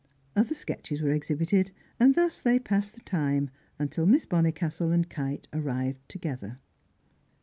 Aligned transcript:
Other 0.35 0.55
sketches 0.55 0.99
were 0.99 1.11
exhibited, 1.11 1.71
and 1.99 2.15
thus 2.15 2.41
they 2.41 2.57
passed 2.57 2.95
the 2.95 3.01
time 3.01 3.51
until 3.77 4.07
Miss 4.07 4.25
Bonnicastle 4.25 4.89
and 4.91 5.07
Kite 5.07 5.47
arrived 5.53 6.01
together. 6.09 6.57